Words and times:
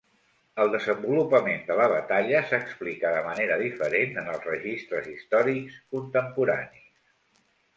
El 0.61 0.69
desenvolupament 0.75 1.59
de 1.67 1.75
la 1.79 1.85
batalla 1.91 2.41
s'explica 2.53 3.11
de 3.17 3.21
manera 3.29 3.59
diferent 3.65 4.17
en 4.23 4.33
els 4.33 4.49
registres 4.53 5.13
històrics 5.13 5.79
contemporanis. 5.95 6.91